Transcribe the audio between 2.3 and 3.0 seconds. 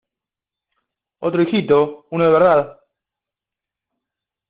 verdad.